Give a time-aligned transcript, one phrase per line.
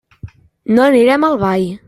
[0.79, 1.71] No anirem al ball.